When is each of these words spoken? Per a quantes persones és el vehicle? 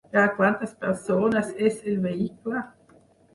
Per 0.13 0.19
a 0.19 0.29
quantes 0.37 0.71
persones 0.85 1.51
és 1.67 1.77
el 1.93 2.01
vehicle? 2.07 2.65